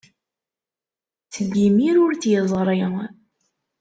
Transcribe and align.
Seg 1.33 1.49
yimir 1.61 1.95
ur 2.05 2.11
tt-yeẓri. 2.15 2.79